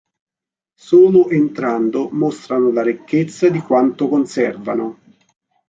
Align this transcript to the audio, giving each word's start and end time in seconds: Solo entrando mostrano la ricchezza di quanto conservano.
Solo 0.81 1.29
entrando 1.29 2.09
mostrano 2.11 2.71
la 2.71 2.81
ricchezza 2.81 3.51
di 3.51 3.59
quanto 3.59 4.09
conservano. 4.09 4.99